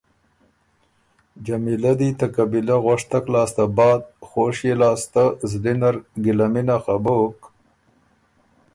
جمیلۀ 1.45 1.93
دی 1.99 2.09
ته 2.19 2.25
قبیلۀ 2.35 2.77
غؤشتک 2.83 3.25
لاسته 3.33 3.63
بعد 3.77 4.01
خوشيې 4.27 4.73
لاسته 4.81 5.23
زلی 5.49 5.73
نر 5.81 5.95
ګِلمُنه 6.23 6.77
خه 6.83 6.95
بُک 7.03 7.39